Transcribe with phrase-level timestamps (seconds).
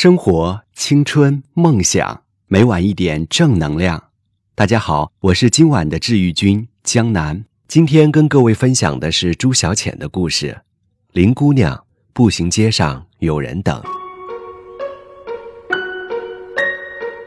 [0.00, 4.00] 生活、青春、梦想，每晚一点正能量。
[4.54, 7.44] 大家好，我是今晚的治愈君江南。
[7.66, 10.56] 今天跟各位分享的是朱小浅的故事。
[11.10, 13.82] 林姑娘步行街上有人等。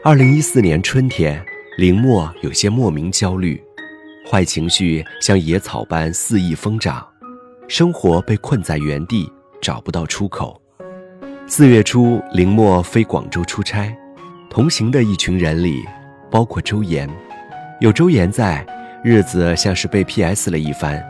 [0.02, 1.44] 二零一四年春天，
[1.76, 3.62] 林默有些莫名焦虑，
[4.26, 7.06] 坏情绪像野草般肆意疯长，
[7.68, 9.30] 生活被困在原地，
[9.60, 10.61] 找不到出口。
[11.54, 13.94] 四月初，林默飞广州出差，
[14.48, 15.84] 同行的一群人里，
[16.30, 17.06] 包括周岩。
[17.78, 18.66] 有周岩在，
[19.04, 20.50] 日子像是被 P.S.
[20.50, 21.04] 了一番，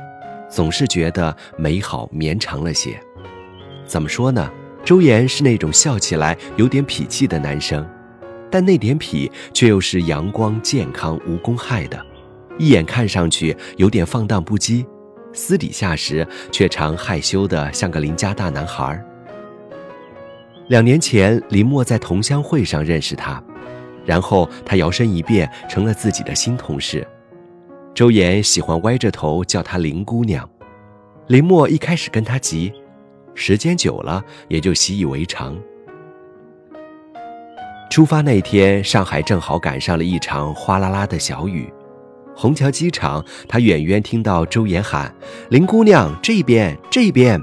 [0.51, 2.99] 总是觉得美好绵长了些。
[3.87, 4.51] 怎么说呢？
[4.85, 7.89] 周岩是那种笑起来有点痞气的男生，
[8.51, 12.05] 但那点痞却又是阳光、健康、无公害的，
[12.59, 14.85] 一眼看上去有点放荡不羁，
[15.33, 19.07] 私底下时却常害羞的像个邻家大男孩儿。
[20.69, 23.43] 两年前，林默在同乡会上认识他，
[24.07, 27.07] 然后他摇身一变成了自己的新同事。
[27.95, 30.49] 周岩喜欢歪着头叫她林姑娘，
[31.27, 32.73] 林默一开始跟他急，
[33.35, 35.55] 时间久了也就习以为常。
[37.91, 41.71] 出发那天，上海正好赶上了一场哗啦啦的小雨。
[42.35, 45.15] 虹桥机场，他远远听到周岩喊
[45.51, 47.39] ：“林姑娘，这边，这边。”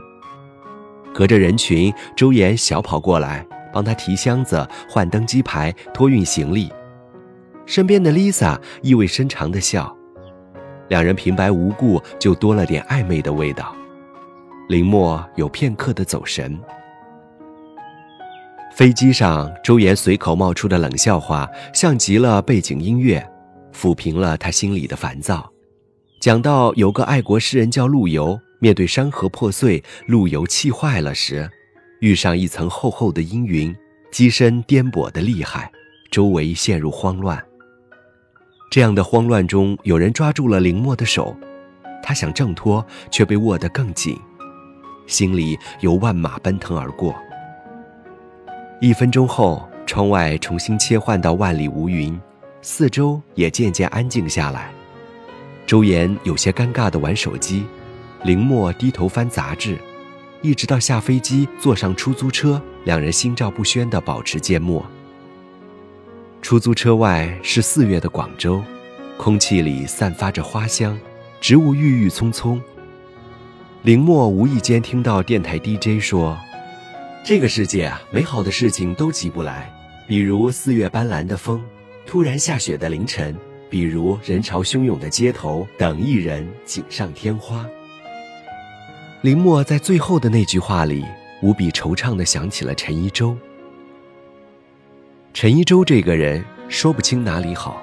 [1.14, 6.72] 隔着人群，周岩小跑过来，帮他提箱子、换登机牌、托运行李。
[7.66, 9.96] 身边的 Lisa 意味深长的笑，
[10.88, 13.76] 两人平白无故就多了点暧昧的味道。
[14.70, 16.58] 林默有片刻的走神。
[18.76, 23.28] 飞机上，周岩随口冒出的冷笑话，像极了背景音乐，
[23.74, 25.52] 抚平了他心里的烦躁。
[26.22, 28.40] 讲到有个爱国诗人叫陆游。
[28.60, 31.50] 面对山河破碎，陆游气坏了时，
[32.02, 33.76] 遇上一层厚厚的阴云，
[34.12, 35.72] 机身颠簸的厉害，
[36.12, 37.42] 周围陷入慌乱。
[38.70, 41.36] 这样的慌乱中，有人抓住了林默的手，
[42.04, 44.20] 他想挣脱，却被握得更紧，
[45.08, 47.16] 心里有万马奔腾而过。
[48.82, 52.20] 一分钟后，窗外重新切换到万里无云，
[52.62, 54.72] 四周也渐渐安静下来。
[55.66, 57.66] 周岩有些尴尬地玩手机。
[58.24, 59.78] 林默低头翻杂志，
[60.42, 64.86] 一直到下飞机坐上出租车，两人心照不宣地保持缄默。
[66.42, 68.62] 出租车外是四月的广州，
[69.18, 71.00] 空气里散发着花香，
[71.40, 72.62] 植物郁郁葱葱。
[73.84, 76.38] 林默无意间听到电台 DJ 说
[77.24, 79.74] ：“这个世界啊，美好的事情都急不来，
[80.08, 81.64] 比如四月斑斓的风，
[82.06, 83.34] 突然下雪的凌晨，
[83.70, 87.66] 比如人潮汹涌的街头，等一人锦上添花。”
[89.22, 91.04] 林默在最后的那句话里，
[91.42, 93.36] 无比惆怅地想起了陈一舟。
[95.34, 97.82] 陈一舟这个人说不清哪里好，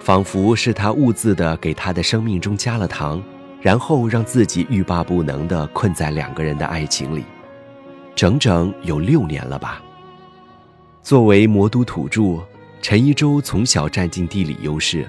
[0.00, 3.22] 仿佛是他兀自的给他的生命中加了糖，
[3.60, 7.22] 然后让自己欲罢不能地困在两个人的爱情里，
[8.14, 9.82] 整整有六年了吧。
[11.02, 12.42] 作为魔都土著，
[12.80, 15.06] 陈一舟从小占尽地理优势。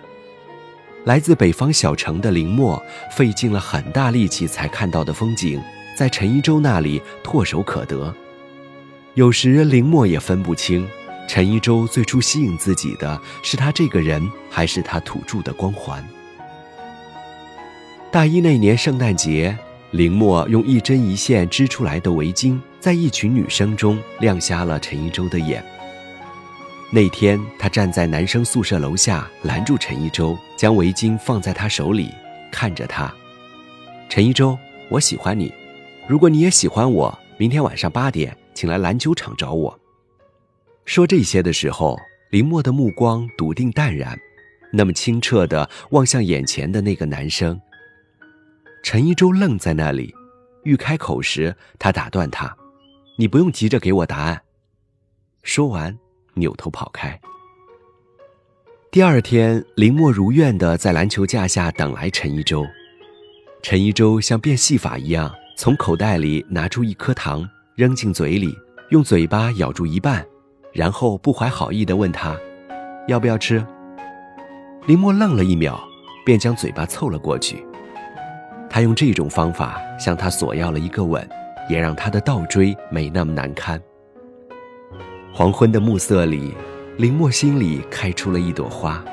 [1.05, 5.61] 来自北方小城的林默，费尽了很大力气才看到的风景，
[5.97, 8.13] 在陈一舟那里唾手可得。
[9.15, 10.87] 有时林默也分不清，
[11.27, 16.05] 陈一舟最初吸引自己的是他这个人，还是他土著的光环。
[18.11, 19.57] 大一那年圣诞节，
[19.91, 25.63] 林默用一针一线织出来的围巾，在一群女生中亮瞎了陈一舟的眼。
[26.91, 32.09] 那天，他站在男生宿舍楼下，拦住陈一舟，将围巾放在他手里，
[32.51, 33.13] 看着他。
[34.09, 34.57] 陈一舟，
[34.89, 35.53] 我喜欢你，
[36.07, 39.79] 如果你也喜欢我，明天晚上八点，请来篮球场找我。
[40.83, 41.95] 说这些的时候，
[42.31, 44.19] 林默的目光笃定淡然，
[44.73, 47.61] 那么清澈的望向眼前的那个男生。
[48.81, 50.11] 陈一舟愣在那里，
[50.63, 52.57] 欲开口时，他打断他
[53.15, 54.41] ：“你不用急着给我答案。”
[55.43, 55.95] 说完。
[56.39, 57.19] 扭头跑开。
[58.91, 62.65] 第二天，林默如愿的在篮球架下等来陈一舟。
[63.61, 68.57] 陈一舟像变戏法一样，从口袋里拿出一颗糖，扔进嘴里，
[68.89, 70.25] 用嘴巴咬住一半，
[70.73, 72.35] 然后不怀好意的问他
[73.07, 73.63] ：“要不要吃？”
[74.87, 75.79] 林默愣了一秒，
[76.25, 77.63] 便将嘴巴凑了过去。
[78.69, 81.27] 他用这种方法向他索要了一个吻，
[81.69, 83.79] 也让他的倒追没那么难堪。
[85.31, 86.53] 黄昏的暮色里，
[86.97, 89.03] 林默心里开出了一朵花。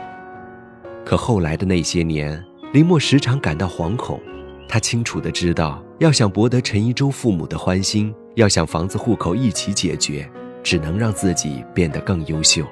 [1.05, 2.43] 可后来的那些年，
[2.73, 4.21] 林默时常感到惶恐。
[4.69, 10.29] 他清楚的知道，要想博得陈一舟父母的欢心，要想房子户口一起解决，
[10.65, 12.65] 只能让自己变得更优秀。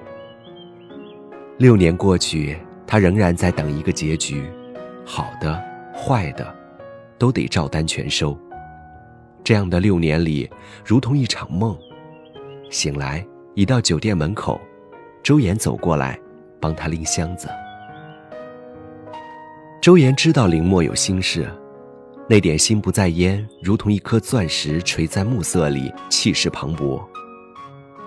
[1.58, 4.42] 六年过去，他仍然在等一个结局，
[5.04, 5.62] 好的、
[5.94, 6.52] 坏的，
[7.16, 8.36] 都得照单全收。
[9.44, 10.50] 这样的六年里，
[10.84, 11.78] 如同一场梦。
[12.70, 13.24] 醒来，
[13.54, 14.60] 已到酒店门口，
[15.22, 16.18] 周岩走过来，
[16.60, 17.48] 帮他拎箱子。
[19.80, 21.48] 周岩知道林墨有心事，
[22.28, 27.00] 那点心不在焉，如同一颗钻石垂在暮色里，气势磅礴。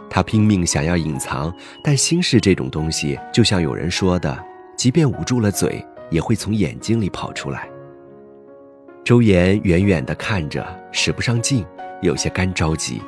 [0.09, 4.37] 他拼命想要隐藏，但心事这种东西，就像有人说的，
[4.75, 7.69] 即便捂住了嘴，也会从眼睛里跑出来。
[9.05, 11.65] 周岩远远地看着，使不上劲，
[12.01, 13.01] 有些干着急。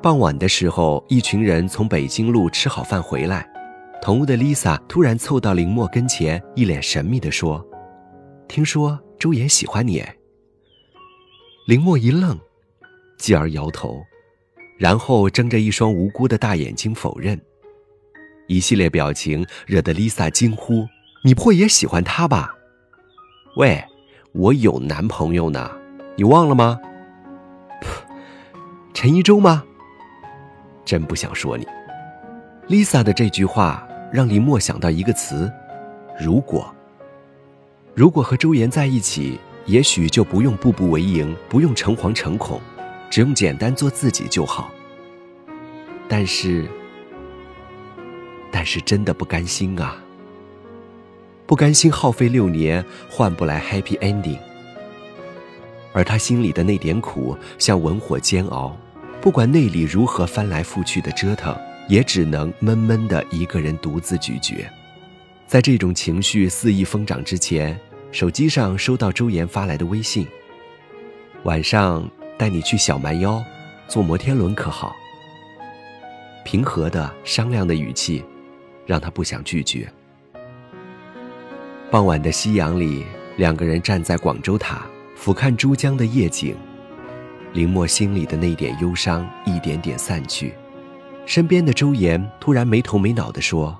[0.00, 3.48] 傍晚的时候，一群人从北京路吃好饭回来。
[4.00, 7.66] 同屋的 Lisa 突然凑到林墨跟前，一脸神秘地说
[8.46, 10.04] ：“听说周岩喜欢你。”
[11.66, 12.38] 林墨一愣，
[13.18, 14.00] 继而摇头，
[14.78, 17.38] 然后睁着一双无辜的大眼睛否认。
[18.46, 20.86] 一系列表情惹得 Lisa 惊呼
[21.24, 22.54] ：“你不会也喜欢他吧
[23.58, 23.84] ？”“喂，
[24.32, 25.70] 我有男朋友呢，
[26.16, 26.78] 你忘了吗
[28.94, 29.64] ？”“陈一舟吗
[30.88, 31.66] ？”“真不想说你。
[32.68, 33.84] ”Lisa 的这句话。
[34.10, 35.52] 让林墨想到一个词：
[36.18, 36.74] 如果。
[37.94, 42.58] 如果和周岩在一起，也许就不用步步为营，不用诚惶诚恐，
[43.10, 44.70] 只用简单做自己就好。
[46.08, 46.66] 但是，
[48.50, 50.02] 但是真的不甘心啊！
[51.46, 54.38] 不甘心耗费六年换不来 happy ending，
[55.92, 58.74] 而他心里的那点苦，像文火煎熬，
[59.20, 61.56] 不管内里如何翻来覆去的折腾。
[61.88, 64.68] 也只能闷闷的一个人独自咀嚼，
[65.46, 67.80] 在这种情绪肆意疯长之前，
[68.12, 70.28] 手机上收到周岩发来的微信
[71.44, 72.06] ：“晚上
[72.36, 73.42] 带你去小蛮腰，
[73.88, 74.94] 坐摩天轮可好？”
[76.44, 78.22] 平和的商量的语气，
[78.84, 79.90] 让他不想拒绝。
[81.90, 83.02] 傍晚的夕阳里，
[83.38, 84.86] 两个人站在广州塔，
[85.16, 86.54] 俯瞰珠江的夜景，
[87.52, 90.54] 林墨心里的那点忧伤一点点散去。
[91.26, 93.76] 身边的周岩突然没头没脑地说：“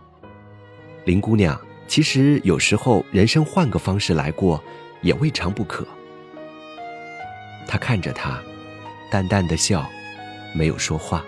[1.04, 4.62] 林姑娘，其实有时候人生换个方式来过，
[5.00, 5.86] 也未尝不可。”
[7.66, 8.38] 他看着他，
[9.10, 9.86] 淡淡的笑，
[10.54, 11.24] 没有说话。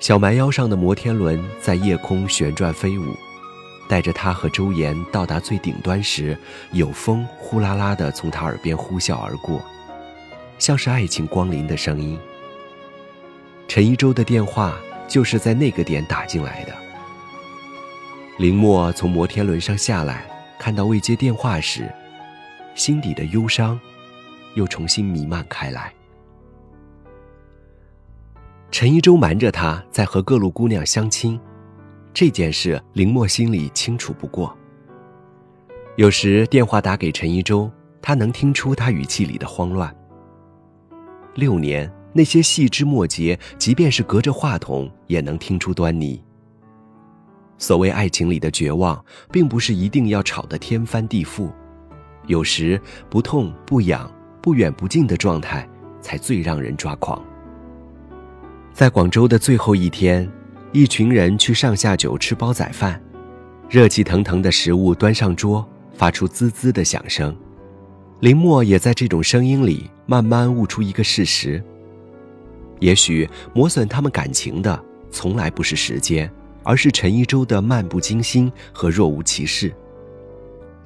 [0.00, 3.14] 小蛮腰上的摩天轮在夜空旋转飞舞，
[3.88, 6.36] 带着他和周岩到达最顶端时，
[6.72, 9.62] 有风呼啦啦的从他耳边呼啸而过，
[10.58, 12.18] 像是爱情光临的声音。
[13.66, 14.78] 陈一舟的电话
[15.08, 16.72] 就是在那个点打进来的。
[18.38, 20.26] 林墨从摩天轮上下来，
[20.58, 21.90] 看到未接电话时，
[22.74, 23.78] 心底的忧伤
[24.54, 25.92] 又重新弥漫开来。
[28.70, 31.38] 陈一舟瞒着他在和各路姑娘相亲，
[32.12, 34.56] 这件事林墨心里清楚不过。
[35.96, 37.70] 有时电话打给陈一舟，
[38.02, 39.94] 他能听出他语气里的慌乱。
[41.34, 41.90] 六年。
[42.16, 46.22] 那些细枝末节，即便是隔着话筒，也能听出端倪。
[47.58, 51.50] 所谓爱情里的绝望，并不是一定要吵得天翻地覆，
[52.28, 54.08] 有时不痛不痒、
[54.40, 55.68] 不远不近的状态，
[56.00, 57.20] 才最让人抓狂。
[58.72, 60.30] 在广州的最后一天，
[60.70, 63.02] 一群人去上下九吃煲仔饭，
[63.68, 67.36] 热气腾腾的食物端上桌，发出滋滋的响声。
[68.24, 71.62] 林默也在这种声音里，慢慢悟出一个事实。
[72.80, 79.70] 也许磨损他们感情的，从来不是时间，而是陈一舟的漫不经心和若无其事。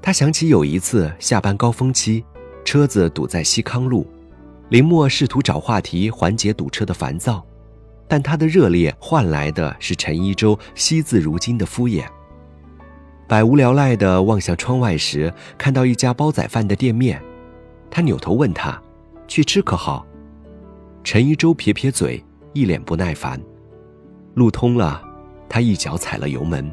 [0.02, 2.24] 他想起有一次下班高峰期，
[2.64, 4.04] 车子堵在西康路，
[4.70, 7.46] 林默试图找话题缓解堵车的烦躁，
[8.08, 12.04] 但他的热烈换来的是陈一舟惜字如金的敷衍。
[13.28, 17.22] 百无聊赖地望向窗外时，看到一家煲仔饭的店面，
[17.90, 18.80] 他扭头问他
[19.26, 20.06] ：“去吃可好？”
[21.04, 23.40] 陈一舟撇撇嘴，一脸不耐烦。
[24.34, 25.02] 路通了，
[25.48, 26.70] 他一脚踩了油门。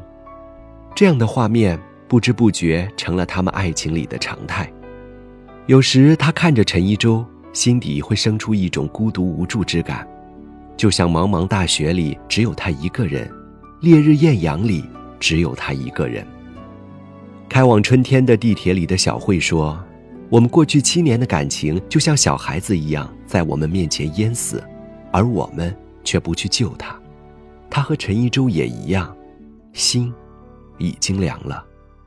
[0.94, 4.70] 这样的画面不知不觉成了他们爱情里的常态。
[5.66, 10.06] 有时他看着陈一舟，心底会生出一种孤独无助之感，
[10.76, 13.30] 就像茫茫大雪里只有他一个人，
[13.80, 14.84] 烈日艳阳里
[15.18, 16.26] 只有他一个人。
[17.48, 19.82] 开往春天的地铁里的小慧说。
[20.28, 24.62] 我们过去七年的感情就像小孩子一样，在我们面前淹死，
[25.12, 26.98] 而我们却不去救他。
[27.70, 29.14] 他和陈一舟也一样，
[29.72, 30.12] 心
[30.78, 31.64] 已经凉了，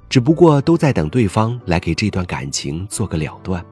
[0.10, 3.64] 只不过都在等对方来给这段感情做个了断。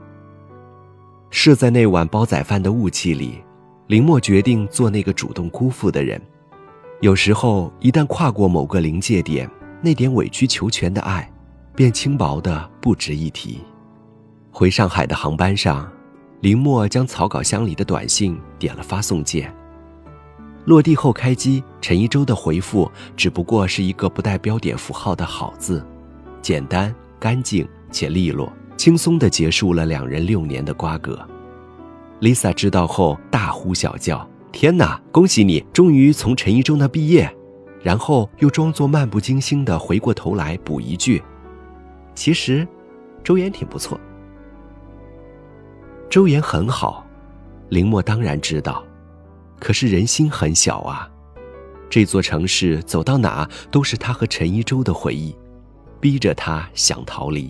[1.29, 3.43] 是在那碗煲仔饭的雾气里，
[3.87, 6.21] 林默决定做那个主动辜负的人。
[7.01, 9.49] 有时候，一旦跨过某个临界点，
[9.81, 11.29] 那点委曲求全的爱，
[11.75, 13.59] 便轻薄的不值一提。
[14.57, 15.87] 回上海的航班上，
[16.41, 19.53] 林默将草稿箱里的短信点了发送键。
[20.65, 25.85] 落地后开机，陈一舟的回复只不过是一个不带标点符号的好字，
[26.41, 31.23] 简单、干净且利落，轻松地结束了两人六年的瓜葛。
[32.19, 37.31] Lisa 知道后大呼小叫：“天哪，恭喜你，终于从陈一舟那毕业！”
[37.83, 41.21] 然后又装作漫不经心地回过头来补一句
[42.15, 42.67] ：“其实，
[43.23, 43.99] 周岩挺不错。”
[46.09, 47.05] 周岩很好，
[47.69, 48.83] 林默当然知道。
[49.59, 51.09] 可是人心很小啊，
[51.89, 55.35] 这座城市走到哪都是他和陈一舟的回忆，
[55.99, 57.49] 逼着他想逃离。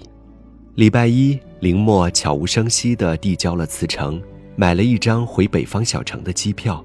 [0.75, 4.21] 礼拜一，林默悄无声息地递交了辞呈，
[4.55, 6.83] 买了一张回北方小城的机票。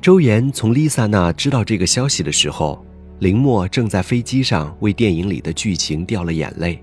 [0.00, 2.84] 周岩从丽萨那知道这个消息的时候，
[3.18, 6.80] 林默正在飞机上为电影里的剧情掉了眼泪。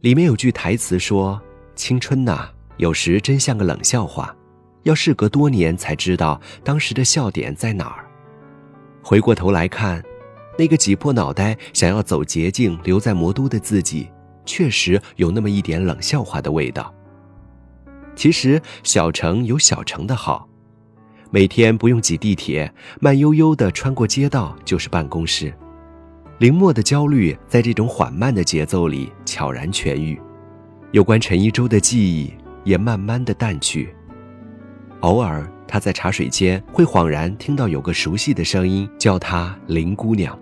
[0.00, 1.40] 里面有句台词说
[1.76, 4.34] ：“青春呐，有时真像个冷笑话。”
[4.82, 8.04] 要事隔多年才知道当时的笑点在哪儿。
[9.02, 10.00] 回过头来看，
[10.56, 14.08] 那个挤破脑袋想要走捷径留在魔都的自己，
[14.44, 16.94] 确实有那么一点冷笑话的味道。
[18.14, 20.48] 其实小城有小城的好，
[21.32, 25.52] 每天不用挤地铁，慢悠悠地穿过街道就是办公室。
[26.38, 30.16] 林默的焦虑在这种缓慢的节奏里悄然痊愈，
[30.92, 32.32] 有关陈一舟的记忆
[32.64, 33.94] 也慢慢的淡去。
[35.00, 40.38] 偶尔，他在茶水间会恍然听到有个熟悉的声音叫他“林姑娘”，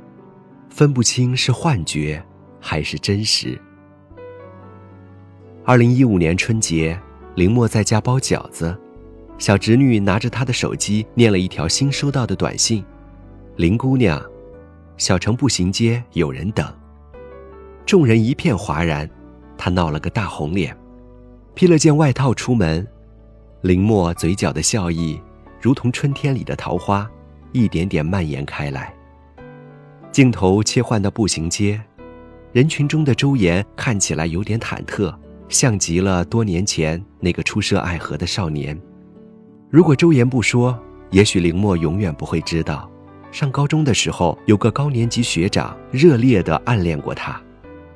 [0.70, 2.22] 分不清是幻觉
[2.60, 3.60] 还是真实。
[5.64, 6.98] 二零一五年春节，
[7.34, 8.76] 林默在家包饺子，
[9.38, 12.84] 小侄女拿着他的手机念了一条新收到的短信
[13.56, 14.22] ：“林姑娘，
[14.96, 16.70] 小城步行街有人等。”
[17.84, 19.08] 众人一片哗然，
[19.56, 20.76] 他闹了个大红脸，
[21.54, 22.86] 披了件外套出门。
[23.62, 25.18] 林默嘴角的笑意，
[25.58, 27.10] 如同春天里的桃花，
[27.52, 28.92] 一点点蔓延开来。
[30.12, 31.80] 镜头切换到步行街，
[32.52, 35.14] 人群中的周岩看起来有点忐忑，
[35.48, 38.78] 像极了多年前那个初涉爱河的少年。
[39.70, 40.78] 如果周岩不说，
[41.10, 42.90] 也许林默永远不会知道，
[43.32, 47.40] 上高中的时候有个高年级学长热烈地暗恋过他，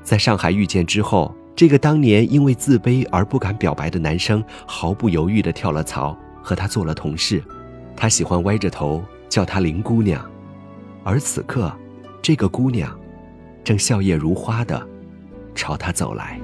[0.03, 1.35] 在上海遇见之后。
[1.59, 7.43] 这个当年因为自卑而不敢表白的男生，毫不犹豫地跳了槽，和她做了同事。
[7.97, 10.25] 他喜欢歪着头叫她林姑娘，
[11.03, 11.77] 而此刻，
[12.23, 12.97] 这个姑娘，
[13.65, 14.81] 正笑靥如花地
[15.53, 16.39] 朝他走来。